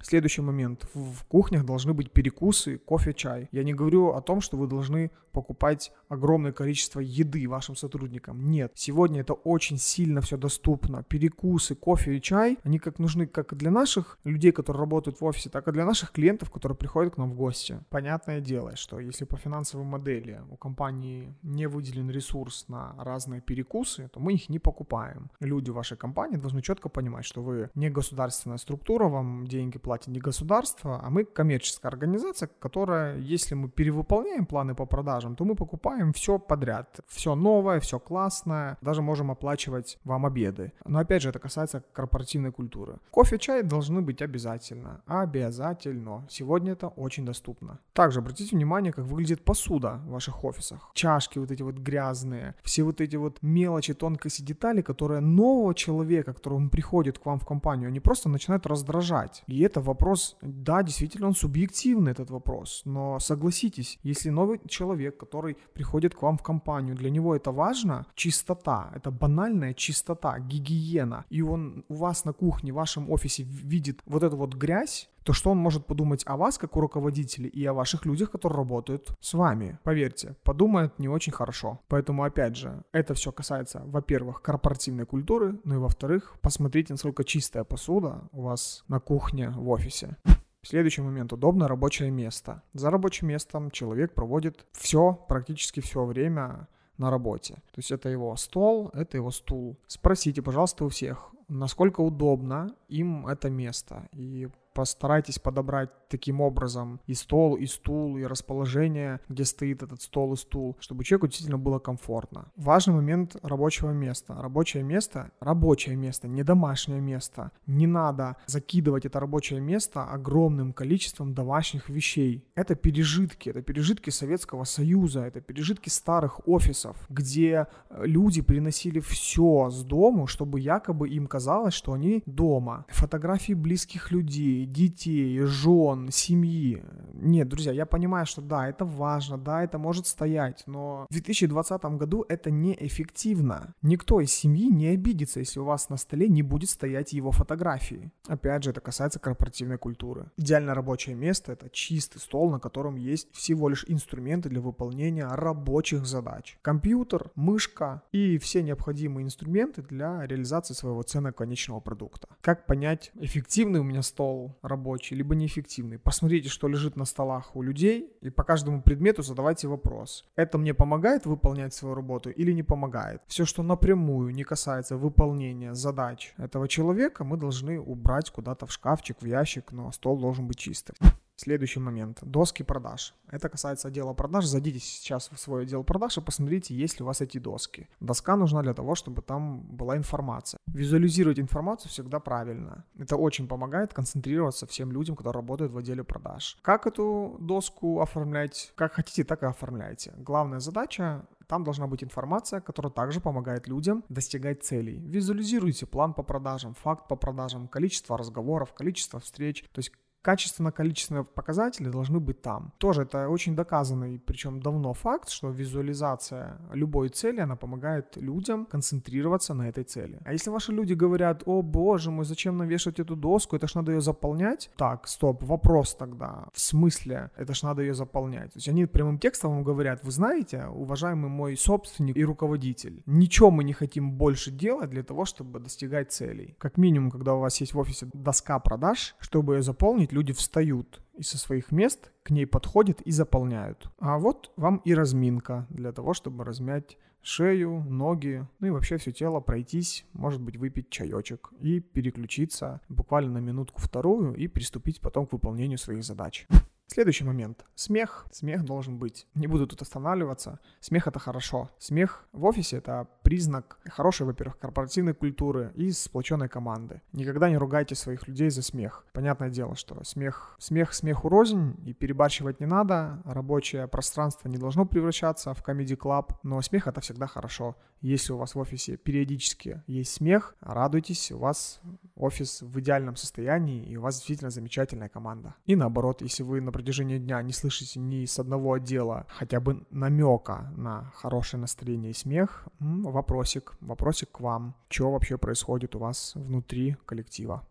Следующий 0.00 0.42
момент. 0.42 0.86
В 0.94 1.24
кухнях 1.24 1.64
должны 1.64 1.92
быть 1.92 2.12
перекусы, 2.12 2.78
кофе, 2.78 3.12
чай. 3.12 3.48
Я 3.52 3.64
не 3.64 3.74
говорю 3.74 4.12
о 4.12 4.20
том, 4.20 4.40
что 4.40 4.56
вы 4.56 4.66
должны 4.66 5.10
покупать 5.32 5.92
огромное 6.08 6.52
количество 6.52 7.00
еды 7.00 7.48
вашим 7.48 7.76
сотрудникам. 7.76 8.46
Нет. 8.46 8.72
Сегодня 8.74 9.20
это 9.20 9.34
очень 9.34 9.78
сильно 9.78 10.20
все 10.20 10.36
доступно. 10.36 11.02
Перекусы, 11.02 11.74
кофе 11.74 12.16
и 12.16 12.20
чай, 12.20 12.58
они 12.64 12.78
как 12.78 12.98
нужны 12.98 13.26
как 13.26 13.54
для 13.54 13.70
наших 13.70 14.18
людей, 14.24 14.52
которые 14.52 14.80
работают 14.80 15.20
в 15.20 15.24
офисе, 15.24 15.50
так 15.50 15.68
и 15.68 15.72
для 15.72 15.84
наших 15.84 16.12
клиентов, 16.12 16.50
которые 16.50 16.76
приходят 16.76 17.14
к 17.14 17.18
нам 17.18 17.30
в 17.30 17.34
гости. 17.34 17.80
Понятное 17.90 18.40
дело, 18.40 18.74
что 18.76 18.98
если 18.98 19.24
по 19.24 19.36
финансовой 19.36 19.86
модели 19.86 20.40
у 20.50 20.56
компании 20.56 21.34
не 21.42 21.68
выделен 21.68 22.10
ресурс 22.10 22.64
на 22.68 22.94
разные 22.98 23.40
перекусы, 23.40 24.08
то 24.12 24.20
мы 24.20 24.34
их 24.34 24.48
не 24.48 24.58
покупаем. 24.58 25.30
Люди 25.40 25.70
вашей 25.70 25.96
компании 25.96 26.36
должны 26.36 26.62
четко 26.62 26.88
понимать, 26.88 27.24
что 27.24 27.42
вы 27.42 27.70
не 27.74 27.90
государственная 27.90 28.58
структура, 28.58 29.08
вам 29.08 29.46
деньги 29.46 29.78
платит 29.88 30.08
не 30.08 30.20
государство, 30.20 31.00
а 31.02 31.08
мы 31.08 31.24
коммерческая 31.24 31.90
организация, 31.90 32.50
которая, 32.60 33.16
если 33.16 33.54
мы 33.54 33.70
перевыполняем 33.70 34.44
планы 34.44 34.74
по 34.74 34.86
продажам, 34.86 35.34
то 35.34 35.44
мы 35.44 35.54
покупаем 35.54 36.12
все 36.12 36.38
подряд. 36.38 37.00
Все 37.06 37.34
новое, 37.34 37.80
все 37.80 37.98
классное, 37.98 38.76
даже 38.82 39.00
можем 39.00 39.30
оплачивать 39.30 39.98
вам 40.04 40.26
обеды. 40.26 40.72
Но 40.84 40.98
опять 40.98 41.22
же, 41.22 41.30
это 41.30 41.38
касается 41.38 41.82
корпоративной 41.92 42.52
культуры. 42.52 42.98
Кофе, 43.10 43.38
чай 43.38 43.62
должны 43.62 44.02
быть 44.02 44.20
обязательно. 44.20 45.00
Обязательно. 45.06 46.26
Сегодня 46.28 46.72
это 46.72 46.88
очень 46.88 47.24
доступно. 47.24 47.78
Также 47.94 48.18
обратите 48.18 48.56
внимание, 48.56 48.92
как 48.92 49.06
выглядит 49.06 49.42
посуда 49.42 50.00
в 50.04 50.10
ваших 50.10 50.44
офисах. 50.44 50.90
Чашки 50.92 51.38
вот 51.38 51.50
эти 51.50 51.62
вот 51.62 51.76
грязные, 51.76 52.54
все 52.62 52.82
вот 52.82 53.00
эти 53.00 53.16
вот 53.16 53.38
мелочи, 53.42 53.94
тонкости, 53.94 54.42
детали, 54.42 54.82
которые 54.82 55.20
нового 55.20 55.74
человека, 55.74 56.34
который 56.34 56.68
приходит 56.68 57.18
к 57.18 57.26
вам 57.26 57.38
в 57.38 57.46
компанию, 57.46 57.88
они 57.88 58.00
просто 58.00 58.28
начинают 58.28 58.66
раздражать. 58.66 59.42
И 59.46 59.62
это 59.62 59.77
вопрос, 59.84 60.36
да, 60.42 60.82
действительно, 60.82 61.28
он 61.28 61.34
субъективный, 61.34 62.12
этот 62.12 62.30
вопрос. 62.30 62.82
Но 62.84 63.18
согласитесь, 63.18 63.98
если 64.02 64.30
новый 64.30 64.60
человек, 64.68 65.16
который 65.16 65.56
приходит 65.74 66.14
к 66.14 66.22
вам 66.22 66.36
в 66.36 66.42
компанию, 66.42 66.96
для 66.96 67.10
него 67.10 67.34
это 67.34 67.52
важно, 67.52 68.06
чистота, 68.14 68.92
это 68.94 69.10
банальная 69.10 69.74
чистота, 69.74 70.38
гигиена, 70.38 71.24
и 71.30 71.42
он 71.42 71.84
у 71.88 71.94
вас 71.94 72.24
на 72.24 72.32
кухне, 72.32 72.72
в 72.72 72.76
вашем 72.76 73.10
офисе 73.10 73.42
видит 73.42 74.02
вот 74.06 74.22
эту 74.22 74.36
вот 74.36 74.54
грязь, 74.54 75.08
то 75.28 75.34
что 75.34 75.50
он 75.50 75.58
может 75.58 75.84
подумать 75.84 76.22
о 76.26 76.38
вас, 76.38 76.56
как 76.56 76.74
о 76.74 76.80
руководителе, 76.80 77.50
и 77.50 77.62
о 77.66 77.74
ваших 77.74 78.06
людях, 78.06 78.30
которые 78.30 78.56
работают 78.56 79.10
с 79.20 79.34
вами? 79.34 79.78
Поверьте, 79.84 80.36
подумает 80.42 80.98
не 80.98 81.08
очень 81.08 81.32
хорошо. 81.32 81.80
Поэтому, 81.88 82.24
опять 82.24 82.56
же, 82.56 82.82
это 82.92 83.12
все 83.12 83.30
касается, 83.30 83.82
во-первых, 83.84 84.40
корпоративной 84.40 85.04
культуры, 85.04 85.60
ну 85.64 85.74
и 85.74 85.78
во-вторых, 85.78 86.38
посмотрите, 86.40 86.94
насколько 86.94 87.24
чистая 87.24 87.64
посуда 87.64 88.22
у 88.32 88.40
вас 88.40 88.84
на 88.88 89.00
кухне 89.00 89.50
в 89.50 89.68
офисе. 89.68 90.16
Следующий 90.62 91.02
момент. 91.02 91.30
Удобное 91.34 91.68
рабочее 91.68 92.10
место. 92.10 92.62
За 92.72 92.90
рабочим 92.90 93.28
местом 93.28 93.70
человек 93.70 94.14
проводит 94.14 94.64
все, 94.72 95.12
практически 95.28 95.80
все 95.80 96.06
время 96.06 96.68
на 96.96 97.10
работе. 97.10 97.54
То 97.54 97.80
есть 97.80 97.90
это 97.90 98.08
его 98.08 98.34
стол, 98.36 98.90
это 98.94 99.18
его 99.18 99.30
стул. 99.30 99.78
Спросите, 99.88 100.40
пожалуйста, 100.40 100.86
у 100.86 100.88
всех, 100.88 101.34
насколько 101.48 102.00
удобно 102.00 102.74
им 102.88 103.26
это 103.26 103.50
место. 103.50 104.08
И 104.12 104.48
постарайтесь 104.78 105.40
подобрать 105.40 105.90
таким 106.08 106.40
образом 106.40 107.00
и 107.08 107.14
стол, 107.14 107.56
и 107.56 107.66
стул, 107.66 108.16
и 108.16 108.22
расположение, 108.22 109.18
где 109.28 109.44
стоит 109.44 109.82
этот 109.82 110.00
стол 110.02 110.34
и 110.34 110.36
стул, 110.36 110.76
чтобы 110.78 111.02
человеку 111.02 111.26
действительно 111.26 111.58
было 111.58 111.80
комфортно. 111.80 112.52
Важный 112.54 112.94
момент 112.94 113.36
рабочего 113.42 113.90
места. 113.90 114.34
Рабочее 114.40 114.84
место, 114.84 115.32
рабочее 115.40 115.96
место, 115.96 116.28
не 116.28 116.44
домашнее 116.44 117.00
место. 117.00 117.50
Не 117.66 117.88
надо 117.88 118.36
закидывать 118.46 119.04
это 119.04 119.18
рабочее 119.18 119.60
место 119.60 120.04
огромным 120.04 120.72
количеством 120.72 121.34
домашних 121.34 121.88
вещей. 121.88 122.44
Это 122.54 122.76
пережитки, 122.76 123.48
это 123.50 123.62
пережитки 123.62 124.10
Советского 124.10 124.62
Союза, 124.62 125.22
это 125.22 125.40
пережитки 125.40 125.88
старых 125.88 126.46
офисов, 126.46 126.96
где 127.08 127.66
э, 127.90 128.06
люди 128.06 128.42
приносили 128.42 129.00
все 129.00 129.70
с 129.70 129.82
дому, 129.82 130.28
чтобы 130.28 130.60
якобы 130.60 131.08
им 131.08 131.26
казалось, 131.26 131.74
что 131.74 131.92
они 131.92 132.22
дома. 132.26 132.84
Фотографии 132.88 133.54
близких 133.54 134.12
людей, 134.12 134.67
детей, 134.70 135.38
жен, 135.40 136.10
семьи. 136.10 136.82
Нет, 137.14 137.48
друзья, 137.48 137.72
я 137.72 137.86
понимаю, 137.86 138.26
что 138.26 138.42
да, 138.42 138.68
это 138.68 138.84
важно, 138.84 139.38
да, 139.38 139.64
это 139.64 139.78
может 139.78 140.06
стоять, 140.06 140.62
но 140.66 141.06
в 141.10 141.12
2020 141.12 141.84
году 141.96 142.24
это 142.28 142.50
неэффективно. 142.50 143.74
Никто 143.82 144.20
из 144.20 144.32
семьи 144.32 144.70
не 144.70 144.88
обидится, 144.88 145.40
если 145.40 145.60
у 145.60 145.64
вас 145.64 145.88
на 145.88 145.96
столе 145.96 146.28
не 146.28 146.42
будет 146.42 146.70
стоять 146.70 147.12
его 147.12 147.32
фотографии. 147.32 148.10
Опять 148.26 148.64
же, 148.64 148.70
это 148.70 148.80
касается 148.80 149.18
корпоративной 149.18 149.78
культуры. 149.78 150.30
Идеальное 150.36 150.74
рабочее 150.74 151.14
место— 151.14 151.52
это 151.54 151.68
чистый 151.70 152.18
стол, 152.18 152.50
на 152.50 152.60
котором 152.60 152.96
есть 152.96 153.28
всего 153.32 153.68
лишь 153.68 153.84
инструменты 153.88 154.48
для 154.48 154.60
выполнения 154.60 155.26
рабочих 155.26 156.06
задач. 156.06 156.58
Компьютер, 156.62 157.30
мышка 157.34 158.02
и 158.12 158.38
все 158.38 158.62
необходимые 158.62 159.24
инструменты 159.24 159.82
для 159.82 160.26
реализации 160.26 160.74
своего 160.74 161.02
ценного 161.02 161.32
конечного 161.32 161.80
продукта. 161.80 162.28
Как 162.40 162.66
понять, 162.66 163.10
эффективный 163.14 163.80
у 163.80 163.84
меня 163.84 164.02
стол, 164.02 164.47
рабочий, 164.62 165.16
либо 165.16 165.34
неэффективный. 165.34 165.98
Посмотрите, 165.98 166.48
что 166.48 166.68
лежит 166.68 166.96
на 166.96 167.04
столах 167.04 167.56
у 167.56 167.62
людей, 167.62 168.12
и 168.20 168.30
по 168.30 168.44
каждому 168.44 168.82
предмету 168.82 169.22
задавайте 169.22 169.68
вопрос. 169.68 170.24
Это 170.36 170.58
мне 170.58 170.74
помогает 170.74 171.26
выполнять 171.26 171.74
свою 171.74 171.94
работу 171.94 172.30
или 172.30 172.52
не 172.52 172.62
помогает? 172.62 173.22
Все, 173.26 173.44
что 173.44 173.62
напрямую 173.62 174.34
не 174.34 174.44
касается 174.44 174.96
выполнения 174.96 175.74
задач 175.74 176.34
этого 176.38 176.68
человека, 176.68 177.24
мы 177.24 177.36
должны 177.36 177.80
убрать 177.80 178.30
куда-то 178.30 178.66
в 178.66 178.72
шкафчик, 178.72 179.20
в 179.20 179.26
ящик, 179.26 179.72
но 179.72 179.92
стол 179.92 180.18
должен 180.18 180.46
быть 180.46 180.58
чистым. 180.58 180.96
Следующий 181.40 181.78
момент. 181.78 182.18
Доски 182.22 182.64
продаж. 182.64 183.14
Это 183.30 183.48
касается 183.48 183.88
отдела 183.88 184.12
продаж. 184.12 184.44
Зайдите 184.44 184.80
сейчас 184.80 185.30
в 185.32 185.38
свой 185.38 185.62
отдел 185.62 185.84
продаж 185.84 186.18
и 186.18 186.20
посмотрите, 186.20 186.74
есть 186.74 186.98
ли 186.98 187.04
у 187.04 187.06
вас 187.06 187.20
эти 187.20 187.38
доски. 187.38 187.88
Доска 188.00 188.36
нужна 188.36 188.62
для 188.62 188.74
того, 188.74 188.96
чтобы 188.96 189.22
там 189.22 189.60
была 189.60 189.96
информация. 189.96 190.58
Визуализировать 190.66 191.38
информацию 191.38 191.90
всегда 191.90 192.18
правильно. 192.18 192.84
Это 192.98 193.16
очень 193.16 193.46
помогает 193.46 193.94
концентрироваться 193.94 194.66
всем 194.66 194.90
людям, 194.90 195.14
которые 195.14 195.40
работают 195.40 195.72
в 195.72 195.78
отделе 195.78 196.02
продаж. 196.02 196.58
Как 196.60 196.88
эту 196.88 197.36
доску 197.38 198.00
оформлять? 198.00 198.72
Как 198.74 198.94
хотите, 198.94 199.22
так 199.22 199.44
и 199.44 199.46
оформляйте. 199.46 200.14
Главная 200.16 200.58
задача 200.58 201.24
там 201.46 201.62
должна 201.62 201.86
быть 201.86 202.02
информация, 202.02 202.60
которая 202.60 202.92
также 202.92 203.20
помогает 203.20 203.68
людям 203.68 204.04
достигать 204.08 204.64
целей. 204.64 204.98
Визуализируйте 204.98 205.86
план 205.86 206.14
по 206.14 206.24
продажам, 206.24 206.74
факт 206.74 207.06
по 207.06 207.14
продажам, 207.14 207.68
количество 207.68 208.18
разговоров, 208.18 208.74
количество 208.74 209.20
встреч. 209.20 209.64
То 209.72 209.78
есть 209.78 209.92
качественно-количественные 210.22 211.24
показатели 211.24 211.88
должны 211.88 212.20
быть 212.20 212.42
там. 212.42 212.72
Тоже 212.78 213.02
это 213.02 213.28
очень 213.28 213.56
доказанный, 213.56 214.18
причем 214.18 214.60
давно 214.60 214.92
факт, 214.94 215.28
что 215.28 215.50
визуализация 215.50 216.58
любой 216.72 217.08
цели, 217.08 217.40
она 217.40 217.56
помогает 217.56 218.16
людям 218.16 218.66
концентрироваться 218.66 219.54
на 219.54 219.68
этой 219.68 219.84
цели. 219.84 220.20
А 220.24 220.32
если 220.32 220.50
ваши 220.50 220.72
люди 220.72 220.94
говорят, 220.94 221.42
о 221.46 221.62
боже 221.62 222.10
мой, 222.10 222.24
зачем 222.24 222.56
нам 222.56 222.68
вешать 222.68 223.00
эту 223.00 223.16
доску, 223.16 223.56
это 223.56 223.66
ж 223.66 223.74
надо 223.74 223.92
ее 223.92 224.00
заполнять? 224.00 224.70
Так, 224.76 225.08
стоп, 225.08 225.42
вопрос 225.42 225.94
тогда. 225.94 226.48
В 226.52 226.60
смысле, 226.60 227.30
это 227.36 227.54
ж 227.54 227.62
надо 227.62 227.82
ее 227.82 227.94
заполнять? 227.94 228.52
То 228.52 228.58
есть 228.58 228.68
они 228.68 228.86
прямым 228.86 229.18
текстом 229.18 229.50
вам 229.52 229.64
говорят, 229.64 230.04
вы 230.04 230.10
знаете, 230.10 230.66
уважаемый 230.66 231.30
мой 231.30 231.56
собственник 231.56 232.16
и 232.16 232.24
руководитель, 232.24 233.02
ничего 233.06 233.50
мы 233.50 233.64
не 233.64 233.72
хотим 233.72 234.12
больше 234.12 234.50
делать 234.50 234.90
для 234.90 235.02
того, 235.02 235.24
чтобы 235.24 235.60
достигать 235.60 236.12
целей. 236.12 236.54
Как 236.58 236.76
минимум, 236.76 237.10
когда 237.10 237.34
у 237.34 237.40
вас 237.40 237.60
есть 237.60 237.74
в 237.74 237.78
офисе 237.78 238.08
доска 238.12 238.58
продаж, 238.58 239.14
чтобы 239.20 239.56
ее 239.56 239.62
заполнить, 239.62 240.07
люди 240.12 240.32
встают 240.32 241.02
и 241.16 241.22
со 241.22 241.38
своих 241.38 241.72
мест 241.72 242.12
к 242.22 242.30
ней 242.30 242.46
подходят 242.46 243.00
и 243.02 243.10
заполняют. 243.10 243.90
А 243.98 244.18
вот 244.18 244.52
вам 244.56 244.78
и 244.84 244.94
разминка 244.94 245.66
для 245.70 245.92
того, 245.92 246.14
чтобы 246.14 246.44
размять 246.44 246.96
шею, 247.22 247.84
ноги, 247.88 248.46
ну 248.60 248.68
и 248.68 248.70
вообще 248.70 248.96
все 248.96 249.12
тело 249.12 249.40
пройтись, 249.40 250.06
может 250.12 250.40
быть 250.40 250.56
выпить 250.56 250.90
чаечек 250.90 251.50
и 251.60 251.80
переключиться 251.80 252.80
буквально 252.88 253.32
на 253.32 253.38
минутку-вторую 253.38 254.34
и 254.34 254.46
приступить 254.46 255.00
потом 255.00 255.26
к 255.26 255.32
выполнению 255.32 255.78
своих 255.78 256.04
задач. 256.04 256.46
Следующий 256.90 257.24
момент. 257.24 257.66
Смех. 257.74 258.26
Смех 258.32 258.64
должен 258.64 258.98
быть. 258.98 259.26
Не 259.34 259.46
буду 259.46 259.66
тут 259.66 259.82
останавливаться. 259.82 260.58
Смех 260.80 261.06
это 261.06 261.18
хорошо. 261.18 261.70
Смех 261.78 262.26
в 262.32 262.46
офисе 262.46 262.78
это 262.78 263.06
признак 263.22 263.78
хорошей, 263.84 264.24
во-первых, 264.26 264.58
корпоративной 264.58 265.12
культуры 265.12 265.70
и 265.74 265.90
сплоченной 265.90 266.48
команды. 266.48 267.02
Никогда 267.12 267.50
не 267.50 267.58
ругайте 267.58 267.94
своих 267.94 268.26
людей 268.26 268.48
за 268.48 268.62
смех. 268.62 269.04
Понятное 269.12 269.50
дело, 269.50 269.76
что 269.76 270.02
смех, 270.02 270.56
смех 270.58 270.94
смеху 270.94 271.28
рознь 271.28 271.76
и 271.84 271.92
перебарщивать 271.92 272.58
не 272.58 272.66
надо. 272.66 273.20
Рабочее 273.26 273.86
пространство 273.86 274.48
не 274.48 274.56
должно 274.56 274.86
превращаться 274.86 275.52
в 275.52 275.62
комедий 275.62 275.94
клаб, 275.94 276.38
но 276.42 276.62
смех 276.62 276.86
это 276.86 277.02
всегда 277.02 277.26
хорошо. 277.26 277.76
Если 278.00 278.32
у 278.32 278.38
вас 278.38 278.54
в 278.54 278.58
офисе 278.58 278.96
периодически 278.96 279.82
есть 279.86 280.14
смех, 280.14 280.54
радуйтесь, 280.60 281.32
у 281.32 281.38
вас 281.38 281.82
офис 282.14 282.62
в 282.62 282.80
идеальном 282.80 283.16
состоянии 283.16 283.84
и 283.84 283.96
у 283.96 284.00
вас 284.00 284.16
действительно 284.16 284.50
замечательная 284.50 285.10
команда. 285.10 285.54
И 285.66 285.76
наоборот, 285.76 286.22
если 286.22 286.42
вы, 286.42 286.62
например, 286.62 286.77
протяжении 286.78 287.18
дня 287.18 287.42
не 287.42 287.52
слышите 287.52 287.98
ни 287.98 288.24
с 288.24 288.38
одного 288.38 288.74
отдела 288.74 289.26
хотя 289.28 289.58
бы 289.58 289.84
намека 289.90 290.72
на 290.76 291.10
хорошее 291.16 291.60
настроение 291.60 292.12
и 292.12 292.14
смех, 292.14 292.68
вопросик, 292.78 293.76
вопросик 293.80 294.30
к 294.30 294.40
вам. 294.40 294.76
Что 294.88 295.10
вообще 295.10 295.38
происходит 295.38 295.96
у 295.96 295.98
вас 295.98 296.34
внутри 296.36 296.96
коллектива? 297.04 297.66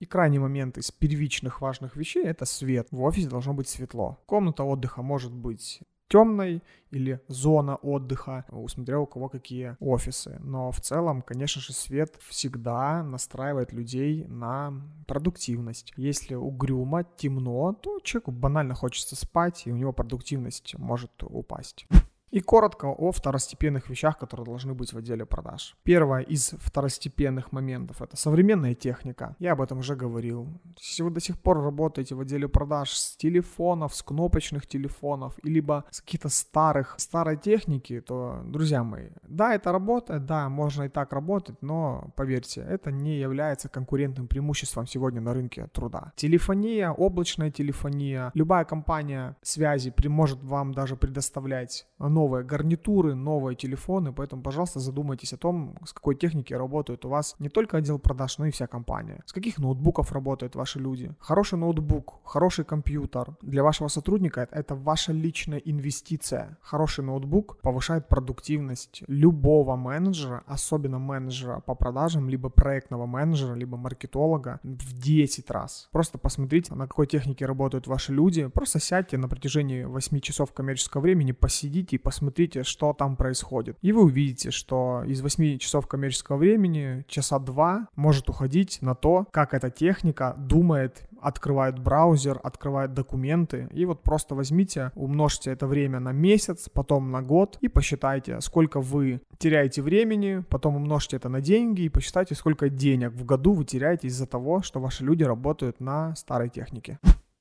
И 0.00 0.06
крайний 0.06 0.40
момент 0.40 0.76
из 0.76 0.90
первичных 0.90 1.60
важных 1.60 1.94
вещей— 1.94 2.24
это 2.24 2.46
свет. 2.46 2.88
В 2.90 3.00
офисе 3.02 3.28
должно 3.28 3.54
быть 3.54 3.68
светло. 3.68 4.18
Комната 4.26 4.64
отдыха 4.64 5.02
может 5.02 5.32
быть 5.32 5.80
темной 6.08 6.62
или 6.90 7.20
зона 7.28 7.76
отдыха, 7.76 8.44
усмотря 8.50 8.98
у 8.98 9.06
кого 9.06 9.28
какие 9.28 9.76
офисы. 9.80 10.38
Но 10.40 10.70
в 10.70 10.80
целом, 10.80 11.22
конечно 11.22 11.60
же, 11.60 11.72
свет 11.72 12.16
всегда 12.28 13.02
настраивает 13.02 13.72
людей 13.72 14.24
на 14.26 14.72
продуктивность. 15.06 15.92
Если 15.96 16.34
угрюмо, 16.34 17.04
темно, 17.16 17.74
то 17.74 18.00
человеку 18.00 18.32
банально 18.32 18.74
хочется 18.74 19.16
спать, 19.16 19.62
и 19.66 19.72
у 19.72 19.76
него 19.76 19.92
продуктивность 19.92 20.74
может 20.78 21.10
упасть. 21.22 21.86
И 22.30 22.40
коротко 22.40 22.86
о 22.86 23.10
второстепенных 23.10 23.88
вещах, 23.88 24.18
которые 24.18 24.44
должны 24.44 24.74
быть 24.74 24.92
в 24.92 24.98
отделе 24.98 25.24
продаж. 25.24 25.76
Первое 25.82 26.20
из 26.20 26.54
второстепенных 26.58 27.52
моментов– 27.52 28.02
это 28.02 28.16
современная 28.16 28.74
техника. 28.74 29.34
Я 29.38 29.52
об 29.52 29.62
этом 29.62 29.78
уже 29.78 29.96
говорил. 29.96 30.46
Если 30.78 31.02
вы 31.02 31.10
до 31.10 31.20
сих 31.20 31.40
пор 31.40 31.62
работаете 31.62 32.14
в 32.14 32.20
отделе 32.20 32.48
продаж 32.48 32.90
с 32.90 33.16
телефонов, 33.16 33.94
с 33.94 34.02
кнопочных 34.02 34.66
телефонов, 34.66 35.38
либо 35.42 35.84
с 35.90 36.00
каких-то 36.00 36.28
старых, 36.28 36.94
старой 36.98 37.36
техники, 37.36 38.00
то, 38.00 38.42
друзья 38.44 38.84
мои, 38.84 39.08
да, 39.22 39.54
это 39.54 39.72
работает, 39.72 40.26
да, 40.26 40.48
можно 40.48 40.84
и 40.84 40.88
так 40.88 41.12
работать, 41.12 41.62
но, 41.62 42.12
поверьте, 42.16 42.60
это 42.60 42.90
не 42.90 43.18
является 43.18 43.68
конкурентным 43.68 44.28
преимуществом 44.28 44.86
сегодня 44.86 45.20
на 45.20 45.32
рынке 45.32 45.68
труда. 45.72 46.12
Телефония, 46.16 46.90
облачная 46.90 47.50
телефония, 47.50 48.30
любая 48.34 48.64
компания 48.64 49.36
связи 49.42 49.94
может 50.08 50.42
вам 50.42 50.72
даже 50.72 50.96
предоставлять 50.96 51.86
новые 52.18 52.44
гарнитуры, 52.44 53.14
новые 53.14 53.54
телефоны, 53.54 54.12
поэтому, 54.12 54.42
пожалуйста, 54.42 54.80
задумайтесь 54.80 55.32
о 55.32 55.36
том, 55.36 55.76
с 55.84 55.92
какой 55.92 56.14
техники 56.16 56.52
работает 56.54 57.04
у 57.04 57.08
вас 57.08 57.36
не 57.38 57.48
только 57.48 57.76
отдел 57.76 57.98
продаж, 57.98 58.38
но 58.38 58.46
и 58.46 58.50
вся 58.50 58.66
компания. 58.66 59.22
С 59.26 59.32
каких 59.32 59.58
ноутбуков 59.58 60.12
работают 60.12 60.56
ваши 60.56 60.80
люди. 60.80 61.12
Хороший 61.20 61.58
ноутбук, 61.58 62.14
хороший 62.24 62.64
компьютер 62.64 63.36
для 63.42 63.62
вашего 63.62 63.88
сотрудника 63.88 64.48
это 64.50 64.74
ваша 64.74 65.12
личная 65.12 65.58
инвестиция. 65.58 66.58
Хороший 66.62 67.04
ноутбук 67.04 67.58
повышает 67.62 68.08
продуктивность 68.08 69.02
любого 69.06 69.76
менеджера, 69.76 70.42
особенно 70.46 70.98
менеджера 70.98 71.60
по 71.60 71.74
продажам, 71.74 72.28
либо 72.28 72.48
проектного 72.48 73.06
менеджера, 73.06 73.54
либо 73.54 73.76
маркетолога 73.76 74.60
в 74.62 74.92
10 74.92 75.50
раз. 75.50 75.88
Просто 75.92 76.18
посмотрите, 76.18 76.74
на 76.74 76.86
какой 76.86 77.06
технике 77.06 77.46
работают 77.46 77.86
ваши 77.86 78.12
люди. 78.12 78.48
Просто 78.48 78.80
сядьте 78.80 79.18
на 79.18 79.28
протяжении 79.28 79.84
8 79.84 80.20
часов 80.20 80.52
коммерческого 80.52 81.02
времени, 81.02 81.32
посидите 81.32 81.96
и 81.96 81.98
посмотрите, 82.08 82.62
что 82.62 82.94
там 82.94 83.16
происходит. 83.16 83.76
И 83.82 83.92
вы 83.92 84.04
увидите, 84.04 84.50
что 84.50 85.02
из 85.06 85.20
8 85.20 85.58
часов 85.58 85.86
коммерческого 85.86 86.38
времени 86.38 87.04
часа 87.06 87.38
2 87.38 87.88
может 87.96 88.30
уходить 88.30 88.78
на 88.80 88.94
то, 88.94 89.26
как 89.30 89.52
эта 89.52 89.68
техника 89.68 90.34
думает, 90.38 91.06
открывает 91.20 91.78
браузер, 91.78 92.40
открывает 92.42 92.94
документы. 92.94 93.68
И 93.74 93.84
вот 93.84 94.02
просто 94.02 94.34
возьмите, 94.34 94.90
умножьте 94.94 95.50
это 95.50 95.66
время 95.66 96.00
на 96.00 96.12
месяц, 96.12 96.70
потом 96.72 97.10
на 97.10 97.20
год 97.20 97.58
и 97.60 97.68
посчитайте, 97.68 98.40
сколько 98.40 98.80
вы 98.80 99.20
теряете 99.36 99.82
времени, 99.82 100.42
потом 100.48 100.76
умножьте 100.76 101.16
это 101.16 101.28
на 101.28 101.42
деньги 101.42 101.82
и 101.82 101.90
посчитайте, 101.90 102.34
сколько 102.34 102.70
денег 102.70 103.12
в 103.12 103.26
году 103.26 103.52
вы 103.52 103.66
теряете 103.66 104.06
из-за 104.06 104.26
того, 104.26 104.62
что 104.62 104.80
ваши 104.80 105.04
люди 105.04 105.24
работают 105.24 105.78
на 105.78 106.16
старой 106.16 106.48
технике. 106.48 106.98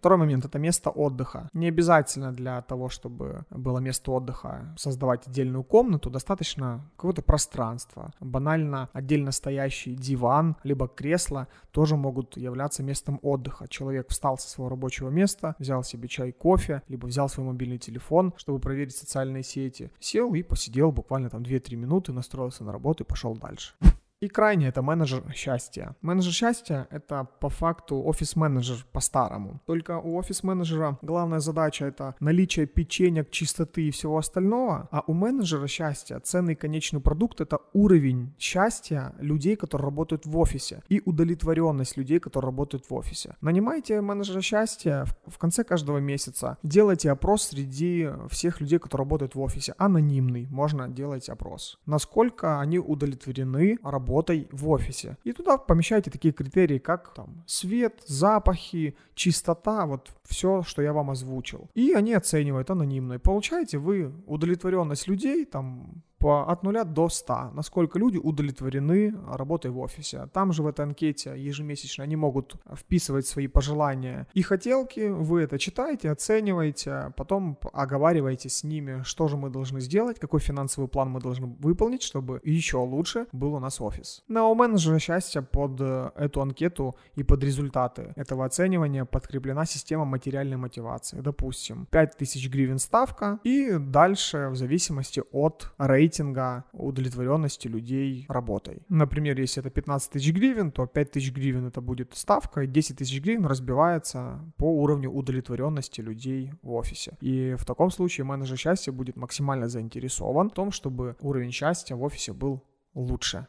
Второй 0.07 0.19
момент– 0.19 0.45
это 0.45 0.57
место 0.57 0.89
отдыха. 0.89 1.49
Не 1.51 1.67
обязательно 1.67 2.31
для 2.31 2.61
того, 2.61 2.87
чтобы 2.87 3.43
было 3.49 3.79
место 3.79 4.13
отдыха, 4.13 4.73
создавать 4.77 5.27
отдельную 5.27 5.65
комнату, 5.65 6.09
достаточно 6.09 6.89
какого-то 6.95 7.21
пространства. 7.21 8.13
Банально 8.21 8.87
отдельно 8.93 9.33
стоящий 9.33 9.95
диван, 9.95 10.55
либо 10.63 10.87
кресло 10.87 11.49
тоже 11.71 11.97
могут 11.97 12.37
являться 12.37 12.83
местом 12.83 13.19
отдыха. 13.21 13.67
Человек 13.67 14.07
встал 14.07 14.37
со 14.37 14.49
своего 14.49 14.69
рабочего 14.69 15.09
места, 15.09 15.57
взял 15.59 15.83
себе 15.83 16.07
чай, 16.07 16.31
кофе, 16.31 16.83
либо 16.87 17.07
взял 17.07 17.27
свой 17.27 17.45
мобильный 17.45 17.77
телефон, 17.77 18.33
чтобы 18.37 18.59
проверить 18.59 18.95
социальные 18.95 19.43
сети, 19.43 19.91
сел 19.99 20.33
и 20.33 20.41
посидел 20.41 20.93
буквально 20.93 21.29
там 21.29 21.43
2-3 21.43 21.75
минуты, 21.75 22.13
настроился 22.13 22.63
на 22.63 22.71
работу 22.71 23.03
и 23.03 23.05
пошел 23.05 23.35
дальше. 23.35 23.73
И 24.19 24.29
крайне 24.29 24.69
это 24.69 24.81
менеджер 24.81 25.31
счастья. 25.35 25.95
Менеджер 26.01 26.33
счастья— 26.33 26.87
это 26.89 27.27
по 27.39 27.49
факту 27.49 28.01
офис-менеджер 28.03 28.83
по-старому. 28.91 29.61
Только 29.67 29.99
у 29.99 30.15
офис-менеджера 30.15 30.97
главная 31.03 31.39
задача— 31.39 31.85
это 31.87 32.15
наличие 32.19 32.65
печенек, 32.65 33.29
чистоты 33.29 33.87
и 33.87 33.91
всего 33.91 34.17
остального, 34.17 34.87
а 34.91 35.03
у 35.05 35.13
менеджера 35.13 35.67
счастья 35.67 36.19
ценный 36.19 36.55
конечный 36.55 36.99
продукт— 36.99 37.41
это 37.41 37.59
уровень 37.73 38.33
счастья 38.39 39.13
людей, 39.19 39.55
которые 39.55 39.85
работают 39.85 40.25
в 40.25 40.35
офисе, 40.35 40.81
и 40.89 40.99
удовлетворенность 41.05 41.95
людей, 41.95 42.19
которые 42.19 42.49
работают 42.49 42.89
в 42.89 42.95
офисе. 42.95 43.35
Нанимайте 43.41 44.01
менеджера 44.01 44.41
счастья 44.41 45.05
в 45.27 45.37
конце 45.37 45.63
каждого 45.63 45.99
месяца, 45.99 46.57
делайте 46.63 47.11
опрос 47.11 47.49
среди 47.49 48.09
всех 48.31 48.61
людей, 48.61 48.79
которые 48.79 49.03
работают 49.05 49.35
в 49.35 49.41
офисе, 49.41 49.75
анонимный, 49.77 50.47
можно 50.49 50.89
делать 50.89 51.29
опрос. 51.29 51.77
Насколько 51.85 52.59
они 52.59 52.79
удовлетворены 52.79 53.77
работой 53.83 54.06
работой 54.07 54.47
в 54.51 54.69
офисе. 54.69 55.17
И 55.25 55.33
туда 55.33 55.57
помещаете 55.57 56.11
такие 56.11 56.33
критерии, 56.33 56.79
как 56.79 57.13
там 57.13 57.43
свет, 57.45 58.01
запахи, 58.07 58.95
чистота, 59.15 59.85
вот 59.85 60.11
все, 60.23 60.63
что 60.63 60.81
я 60.81 60.93
вам 60.93 61.09
озвучил. 61.09 61.69
И 61.75 61.93
они 61.93 62.13
оценивают 62.13 62.69
анонимно. 62.69 63.13
И 63.13 63.17
получаете 63.17 63.77
вы 63.77 64.11
удовлетворенность 64.25 65.07
людей, 65.07 65.45
там 65.45 66.03
по, 66.19 66.51
от 66.51 66.63
0 66.63 66.83
до 66.85 67.09
100, 67.09 67.51
насколько 67.53 67.99
люди 67.99 68.17
удовлетворены 68.17 69.13
работой 69.31 69.71
в 69.71 69.79
офисе. 69.79 70.27
Там 70.33 70.53
же 70.53 70.63
в 70.63 70.67
этой 70.67 70.85
анкете 70.85 71.33
ежемесячно 71.37 72.03
они 72.03 72.15
могут 72.15 72.55
вписывать 72.75 73.27
свои 73.27 73.47
пожелания 73.47 74.27
и 74.33 74.41
хотелки, 74.41 75.09
вы 75.09 75.41
это 75.41 75.59
читаете, 75.59 76.11
оцениваете, 76.11 77.13
потом 77.15 77.57
оговариваете 77.73 78.49
с 78.49 78.63
ними, 78.63 79.03
что 79.03 79.27
же 79.27 79.37
мы 79.37 79.49
должны 79.49 79.81
сделать, 79.81 80.19
какой 80.19 80.39
финансовый 80.39 80.87
план 80.87 81.09
мы 81.09 81.19
должны 81.19 81.47
выполнить, 81.59 82.03
чтобы 82.03 82.41
еще 82.43 82.77
лучше 82.77 83.27
был 83.31 83.53
у 83.53 83.59
нас 83.59 83.81
офис. 83.81 84.23
На 84.27 84.47
у 84.47 84.55
менеджера 84.55 84.99
счастья 84.99 85.41
под 85.41 85.79
э, 85.81 86.11
эту 86.15 86.41
анкету 86.41 86.95
и 87.15 87.23
под 87.23 87.43
результаты 87.43 88.13
этого 88.15 88.45
оценивания 88.45 89.05
подкреплена 89.05 89.65
система 89.65 90.05
материальной 90.05 90.57
мотивации. 90.57 91.21
Допустим, 91.21 91.87
5000 91.91 92.49
гривен 92.49 92.79
ставка 92.79 93.39
и 93.43 93.77
дальше 93.77 94.49
в 94.49 94.55
зависимости 94.55 95.21
от 95.31 95.73
рейтинга 95.77 96.06
рейтинга 96.07 96.63
удовлетворенности 96.71 97.67
людей 97.67 98.25
работой. 98.29 98.81
Например, 98.89 99.39
если 99.39 99.61
это 99.61 99.69
15 99.69 100.11
тысяч 100.11 100.33
гривен, 100.33 100.71
то 100.71 100.85
5 100.85 101.11
тысяч 101.11 101.33
гривен 101.33 101.67
это 101.67 101.81
будет 101.81 102.15
ставка, 102.15 102.61
и 102.61 102.67
10 102.67 102.97
тысяч 102.97 103.21
гривен 103.21 103.45
разбивается 103.45 104.39
по 104.57 104.65
уровню 104.65 105.11
удовлетворенности 105.11 106.01
людей 106.01 106.51
в 106.61 106.71
офисе. 106.71 107.17
И 107.21 107.55
в 107.57 107.65
таком 107.65 107.91
случае 107.91 108.25
менеджер 108.25 108.57
счастья 108.57 108.91
будет 108.91 109.17
максимально 109.17 109.67
заинтересован 109.67 110.49
в 110.49 110.53
том, 110.53 110.71
чтобы 110.71 111.15
уровень 111.21 111.51
счастья 111.51 111.95
в 111.95 112.03
офисе 112.03 112.33
был 112.33 112.63
лучше. 112.93 113.47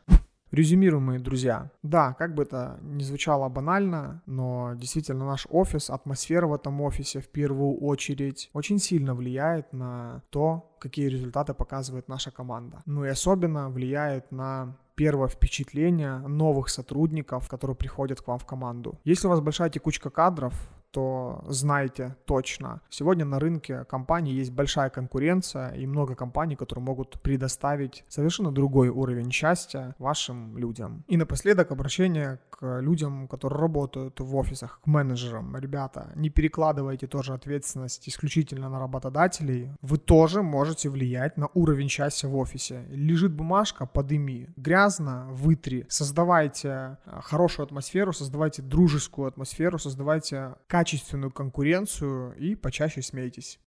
Резюмируем, 0.51 1.05
мои 1.05 1.19
друзья. 1.19 1.71
Да, 1.83 2.15
как 2.15 2.35
бы 2.35 2.45
это 2.45 2.79
ни 2.83 3.03
звучало 3.03 3.49
банально, 3.49 4.23
но 4.27 4.73
действительно 4.75 5.27
наш 5.27 5.47
офис, 5.51 5.91
атмосфера 5.91 6.47
в 6.47 6.55
этом 6.55 6.81
офисе 6.81 7.21
в 7.21 7.29
первую 7.29 7.77
очередь 7.79 8.51
очень 8.55 8.79
сильно 8.79 9.15
влияет 9.15 9.73
на 9.73 10.23
то, 10.31 10.75
какие 10.81 11.09
результаты 11.09 11.53
показывает 11.53 12.09
наша 12.09 12.31
команда. 12.31 12.83
Ну 12.87 13.05
и 13.05 13.09
особенно 13.09 13.69
влияет 13.69 14.33
на 14.33 14.77
первое 14.95 15.29
впечатление 15.29 16.19
новых 16.19 16.71
сотрудников, 16.71 17.49
которые 17.49 17.77
приходят 17.77 18.21
к 18.21 18.27
вам 18.27 18.39
в 18.39 18.47
команду. 18.47 18.99
Если 19.05 19.27
у 19.27 19.31
вас 19.31 19.41
большая 19.41 19.71
текучка 19.71 20.11
кадров, 20.11 20.55
то 20.99 21.45
знайте 21.47 22.17
точно. 22.25 22.81
Сегодня 22.91 23.25
на 23.25 23.39
рынке 23.39 23.85
компаний 23.85 24.33
есть 24.33 24.51
большая 24.51 24.91
конкуренция 24.91 25.71
и 25.75 25.87
много 25.87 26.17
компаний, 26.17 26.57
которые 26.57 26.85
могут 26.85 27.21
предоставить 27.23 28.05
совершенно 28.09 28.51
другой 28.51 28.89
уровень 28.89 29.31
счастья 29.31 29.95
вашим 30.01 30.59
людям. 30.59 31.05
И 31.07 31.17
напоследок 31.17 31.71
обращение 31.71 32.41
к 32.51 32.81
людям, 32.81 33.29
которые 33.29 33.61
работают 33.61 34.19
в 34.19 34.35
офисах, 34.35 34.81
к 34.81 34.89
менеджерам. 34.89 35.57
Ребята, 35.57 36.11
не 36.17 36.31
перекладывайте 36.31 37.07
тоже 37.07 37.33
ответственность 37.33 38.09
исключительно 38.09 38.69
на 38.69 38.81
работодателей. 38.81 39.71
Вы 39.81 39.99
тоже 39.99 40.43
можете 40.43 40.89
влиять 40.89 41.37
на 41.37 41.49
уровень 41.55 41.89
счастья 41.89 42.27
в 42.27 42.37
офисе. 42.37 42.85
Лежит 42.91 43.33
бумажка, 43.33 43.87
подыми. 43.87 44.53
Грязно, 44.57 45.29
вытри. 45.31 45.87
Создавайте 45.89 46.69
э, 47.07 47.21
хорошую 47.23 47.67
атмосферу, 47.67 48.13
создавайте 48.13 48.63
дружескую 48.63 49.29
атмосферу, 49.29 49.79
создавайте 49.79 50.57
качественную 50.88 51.31
конкуренцию 51.31 52.35
и 52.38 52.55
почаще 52.55 53.03
смейтесь. 53.03 53.61